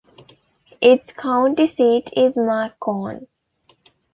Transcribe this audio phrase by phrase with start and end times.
[0.81, 3.27] Its county seat is Macon.